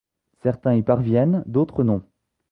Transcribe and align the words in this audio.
Certains 0.41 0.73
y 0.73 0.81
parviennent, 0.81 1.43
d'autres 1.45 1.83
non. 1.83 2.01